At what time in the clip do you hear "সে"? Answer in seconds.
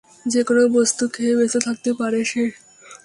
2.25-2.43